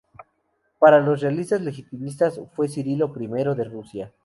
[0.79, 4.11] Para los realistas legitimistas fue Cirilo I de Rusia.